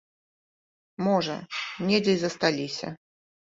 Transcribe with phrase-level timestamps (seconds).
[1.09, 1.37] Можа,
[1.93, 2.87] недзе і засталіся.